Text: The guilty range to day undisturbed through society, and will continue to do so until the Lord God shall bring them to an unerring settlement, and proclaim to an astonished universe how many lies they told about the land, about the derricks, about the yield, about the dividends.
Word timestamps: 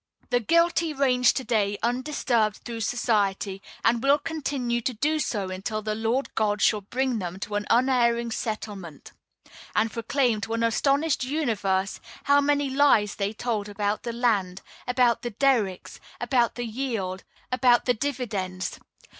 The 0.31 0.39
guilty 0.39 0.93
range 0.95 1.31
to 1.33 1.43
day 1.43 1.77
undisturbed 1.83 2.61
through 2.65 2.79
society, 2.81 3.61
and 3.85 4.01
will 4.01 4.17
continue 4.17 4.81
to 4.81 4.95
do 4.95 5.19
so 5.19 5.51
until 5.51 5.83
the 5.83 5.93
Lord 5.93 6.33
God 6.33 6.59
shall 6.59 6.81
bring 6.81 7.19
them 7.19 7.37
to 7.41 7.53
an 7.53 7.67
unerring 7.69 8.31
settlement, 8.31 9.11
and 9.75 9.91
proclaim 9.91 10.41
to 10.41 10.53
an 10.55 10.63
astonished 10.63 11.23
universe 11.23 11.99
how 12.23 12.41
many 12.41 12.67
lies 12.71 13.13
they 13.17 13.31
told 13.31 13.69
about 13.69 14.01
the 14.01 14.11
land, 14.11 14.63
about 14.87 15.21
the 15.21 15.29
derricks, 15.29 15.99
about 16.19 16.55
the 16.55 16.65
yield, 16.65 17.23
about 17.51 17.85
the 17.85 17.93
dividends. 17.93 18.79